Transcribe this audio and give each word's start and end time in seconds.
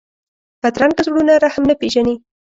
بدرنګه 0.61 1.01
زړونه 1.07 1.33
رحم 1.43 1.63
نه 1.69 1.75
پېژني 1.79 2.15